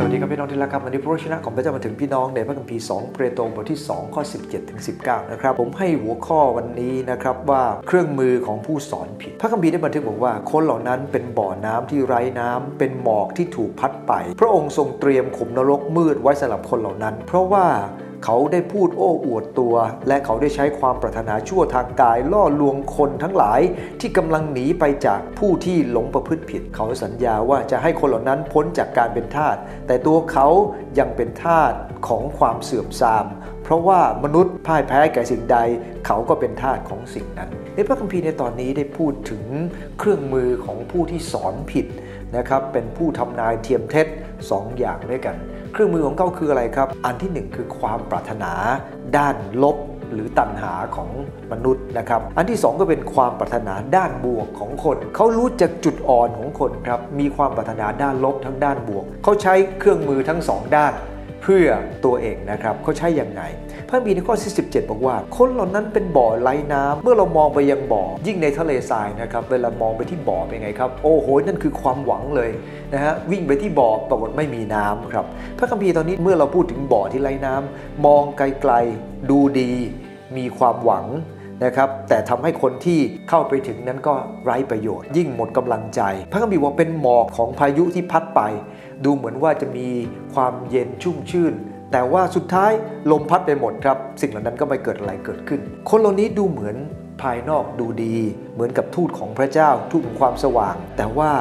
[0.00, 17.66] สวัสดีครับพี่น้องที่รักครับวันนี้พระชนะของพระเจ้ามาถึงพี่น้องในพระคัมภีร์2เปโตรบทที่ 2 ข้อ 17ถึง19 นะครับ ผมให้หัวข้อวันนี้นะครับว่าเครื่องมือของผู้สอนผิด พระคัมภีร์ได้บันทึกบอกว่า คนเหล่านั้นเป็นบ่อน้ำที่ไร้น้ำเป็นหมอกที่ถูกพัดไป พระองค์ทรงเตรียมขุมนรกมืดไว้สำหรับคนเหล่านั้น เพราะว่า
[18.24, 19.74] เขาได้พูดโอ้อวดตัว
[20.08, 23.60] และเขาได้ใช้ความปรารถนาชั่วทางกายล่อลวงคนทั้งหลาย
[24.00, 29.56] ที่กำลังหนีไปจากผู้ที่หลงประพฤติผิด เขาสัญญาว่าจะให้คนเหล่านั้นพ้นจากการเป็นทาส
[29.86, 30.48] แต่ตัวเขา
[30.98, 31.72] ยังเป็นทาส
[32.08, 33.26] ของความเสื่อมทราม
[33.62, 35.58] เพราะว่ามนุษย์พ่ายแพ้แก่สิ่งใด
[36.06, 39.42] เขาก็เป็นทาสของสิ่งนั้น ในพระคัมภีร์ในตอนนี้ได้พูดถึง
[39.98, 41.86] เครื่องมือของผู้ที่สอนผิด
[42.36, 44.06] นะครับเป็นผู้ทำนายเทียมเท็จ
[44.50, 45.36] สองอย่างด้วยกัน
[45.78, 48.52] เครื่องมือของเขาคืออะไรครับ อันที่หนึ่งคือความปรารถนา
[49.16, 49.76] ด้านลบ
[50.12, 51.10] หรือตัณหาของ
[51.52, 60.92] มนุษย์นะครับ อันที่สองก็เป็นความปรารถนาด้านบวกของคน เขารู้จักจุดอ่อนของคนครับ มีความปรารถนาด้านลบทั้งด้านบวก เขาใช้เครื่องมือทั้งสองด้าน
[61.42, 61.66] เพื่อ
[62.04, 63.42] ตัวเองนะครับ เขาใช้อย่างไง
[63.90, 72.50] พระบีในข้อที่17 บอกว่า คนเหล่านั้นเป็นบ่อไร้น้ำเมื่อเรามองไปยังบ่อ ยิ่งในทะเลทรายนะครับ เวลามองไปที่บ่อเป็นไงครับ โอ้โห นั่นคือความหวังเลย
[72.92, 75.24] นะฮะ วิ่งไปที่บ่อปรากฏไม่มีน้ำครับ
[75.58, 79.72] พระคัมภีร์ตอนนี้เมื่อเราพูดถึงบ่อที่ไร้น้ำมองไกลๆ ดูดี
[80.36, 81.06] มีความหวัง
[81.64, 86.00] นะครับแต่ทำให้คนที่เข้าไปถึงนั้นก็ไร้ประโยชน์ ยิ่งหมดกำลังใจ
[86.32, 88.40] พระคัมภีร์ว่าเป็นหมอกของพายุที่พัดไป
[89.04, 89.88] ดูเหมือนว่าจะมี
[90.34, 91.54] ความเย็นชุ่มชื่น
[91.92, 92.72] แต่ว่าสุดท้าย
[93.10, 96.76] ลมพัดไปหมดครับ สิ่งเหล่านั้นก็ไม่เกิดอะไรเกิดขึ้น คนเหล่านี้ดูเหมือน
[97.22, 98.16] ภายนอกดูดี
[98.54, 101.32] เหมือนกับทูตของพระเจ้าทูตของความสว่าง แต่ว่า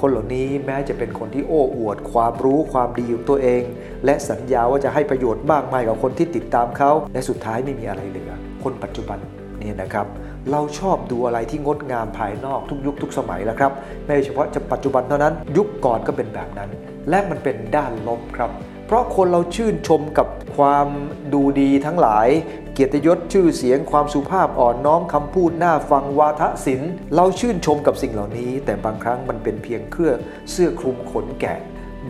[0.00, 3.62] คนเหล่านี้แม้จะเป็นคนที่โอ้อวด ความรู้ความดีของตัวเอง
[4.04, 8.32] และสัญญาว่าจะให้ประโยชน์มากมายกับคนที่ติดตามเขา และสุดท้ายไม่มีอะไรเหลือ
[8.64, 9.18] คนปัจจุบัน
[9.62, 10.06] นี่นะครับ
[10.50, 13.72] เราชอบดูอะไรที่งดงามภายนอกทุกยุคทุกสมัยแล้วครับ
[14.04, 16.70] ไม่เฉพาะจะปัจจุบันเท่านั้น ยุคก่อนก็เป็นแบบนั้น
[17.10, 18.50] และมันเป็นด้านลบครับ
[18.92, 20.88] ราะคนเราชื่นชมกับความ
[21.32, 22.28] ดูดีทั้งหลาย
[22.72, 30.18] เกียรติยศชื่อเสียงความสุภาพอ่อนน้อมคำพูดน่าฟังวาทศิลป์เราชื่นชมกับสิ่งเหล่านี้ แต่บางครั้งมันเป็นเพียงเครื่อง
[30.50, 31.58] เสื้อคลุมขนแกะ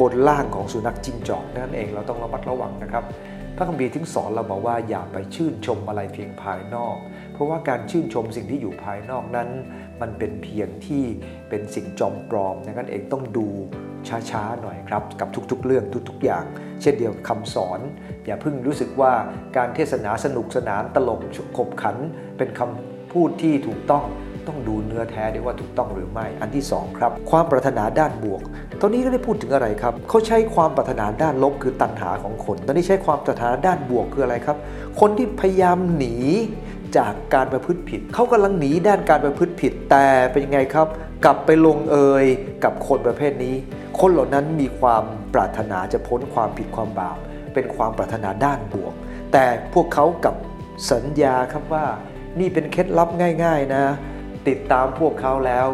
[0.00, 3.04] บนล่างของสุนัขจิ้งจอกนั่นเองเราต้องระมัดระวังนะครับ
[3.56, 6.96] พระคัมภีร์ถึงสอนเราบอกว่าอย่าไปชื่นชมอะไรเพียงภายนอก
[7.32, 9.48] เพราะว่าการชื่นชมสิ่งที่อยู่ภายนอกนั้น
[10.00, 11.04] มันเป็นเพียงที่
[11.48, 13.48] เป็นสิ่งจอมปลอมดังนั้นเองต้องดู
[14.30, 16.44] ช้าๆหน่อยครับกับทุกๆ เรื่องทุกๆ อย่าง
[16.82, 17.80] เช่นเดียวกับคำสอน
[18.26, 19.12] อย่าเพิ่งรู้สึกว่า
[19.56, 21.20] การเทศนาสนุกสนานตลก
[21.56, 21.96] ขบขัน
[22.38, 24.04] เป็นคำพูดที่ถูกต้อง
[24.46, 28.42] ต้องดูเนื้อแท้ด้วยว่าถูกต้องหรือไม่ อันที่ 2 ครับ ความปรารถนาด้านบวก
[28.80, 34.56] ตอนนี้ก็ได้พูดถึงอะไรครับ เขาใช้ความปรารถนาด้านลบคือตัณหาของคน ตอนนี้ใช้ความปรารถนาด้านบวกคืออะไรครับ
[35.00, 36.14] คนที่พยายามหนี
[36.96, 40.88] จากการประพฤติผิด เขากำลังหนีด้านการประพฤติผิด แต่เป็นยังไงครับ
[41.24, 42.26] กลับไปลงเอย
[42.64, 43.56] กับคนประเภทนี้
[44.00, 45.04] คนเหล่านั้นมีความ
[45.34, 47.18] ปรารถนาจะพ้นความผิดความบาป
[47.54, 48.94] เป็นความปรารถนาด้านบวก
[49.32, 49.44] แต่
[49.74, 50.34] พวกเขากับ
[50.92, 51.86] สัญญาครับว่า
[52.40, 53.08] นี่เป็นเคล็ดลับ
[53.44, 53.84] ง่าย ๆนะ
[54.48, 55.66] ติดตามพวกเขาแล้ว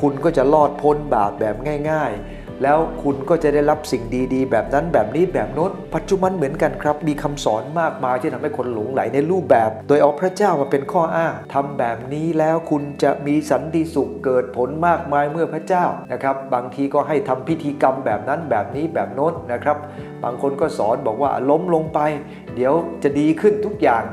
[0.00, 1.56] คุณก็จะรอดพ้นบาปแบบ
[1.90, 4.02] ง่าย ๆ แล้วคุณก็จะได้รับสิ่ง
[4.34, 19.76] ดีๆ แบบนั้นแบบนี้แบบโน้น ปัจจุบันเหมือนกันครับ มีคำสอนมากมายที่ทำให้คนหลงไหลในรูปแบบ โดยเอาพระเจ้ามาเป็นข้ออ้างทำแบบนี้แล้วคุณจะมีสันติสุขเกิดผลมากมายเมื่อพระเจ้านะครับ บางทีก็ให้ทำพิธีกรรมแบบนั้นแบบนี้แบบโน้นนะครับ
[20.24, 22.00] บางคนก็สอนบอกว่าล้มลงไป
[22.54, 24.04] เดี๋ยวจะดีขึ้นทุกอย่าง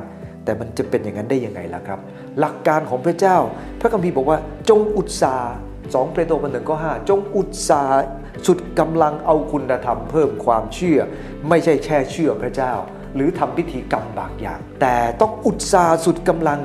[0.44, 2.00] แต่มันจะเป็นอย่างนั้นได้ยังไงล่ะครับ
[2.40, 3.38] หลักการของพระเจ้า
[3.80, 4.38] พระคัมภีร์บอกว่า
[4.70, 5.54] จงอุตสาห์
[5.94, 8.06] สองเปโตรบรรหนึ่งข้อห้าจงอุตสาห์
[8.48, 11.00] สุดกำลังเอาคุณธรรมเพิ่มความเชื่อ
[11.50, 12.74] ไม่ใช่แค่เชื่อพระเจ้า
[13.16, 16.60] หรือทำพิธีกรรมบางอย่าง แต่ต้องอุตสาห์สุดกำลัง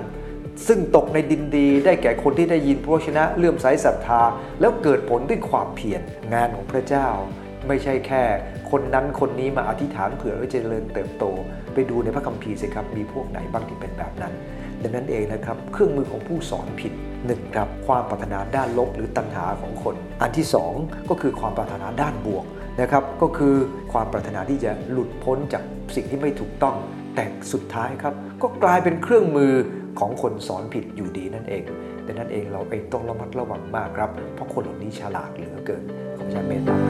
[0.68, 4.22] ซึ่งตกในดินดีได้แก่คนที่ได้ยินพระวจนะเลื่อมใสศรัทธา
[4.60, 6.00] แล้วเกิดผลด้วยความเพียร
[6.34, 7.08] งานของพระเจ้า
[7.68, 8.22] ไม่ใช่แค่
[8.70, 11.24] คนนั้นคนนี้มาอธิษฐานเผื่อว่าจะเจริญเติบโต
[11.74, 14.32] ไปดูในพระคัมภีร์สิครับมีพวกไหนบ้างที่เป็นแบบนั้น
[14.82, 16.92] ดังนั้นเองนะครับเครื่องมือของผู้สอนผิด
[17.26, 20.72] หนึ่งครับความปรารถนาด้านลบหรือตัณหาของคน อันที่สอง
[21.10, 22.44] ก็คือความปรารถนาด้านบวก
[22.80, 23.54] นะครับก็คือ
[23.92, 25.62] ความปรารถนาที่จะหลุดพ้นจาก
[25.96, 26.76] สิ่งที่ไม่ถูกต้อง
[27.14, 29.52] แต่สุดท้ายครับก็กลายเป็นเครื่องมือ
[30.00, 31.62] ของคนสอนผิดอยู่ดีนั่นเอง
[32.06, 35.82] ดังนั้นเองเราเองต้องระมัดระวังมากครับ เพราะคนเหล่านี้ฉลาดเหลือเกิน
[36.16, 36.89] ขอพระเจ้าเมตตา